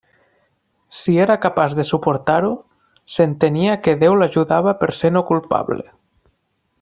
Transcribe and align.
Si 0.99 1.13
era 1.25 1.35
capaç 1.43 1.75
de 1.81 1.85
suportar-ho, 1.89 2.49
s'entenia 3.17 3.75
que 3.89 3.95
Déu 4.05 4.17
l'ajudava 4.23 4.77
per 4.83 4.93
ser 5.03 5.13
no 5.19 5.23
culpable. 5.33 5.91